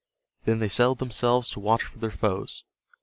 Then 0.45 0.57
they 0.57 0.67
settled 0.67 0.97
themselves 0.97 1.51
to 1.51 1.59
watch 1.59 1.83
for 1.83 1.99
their 1.99 2.09
foes. 2.09 2.63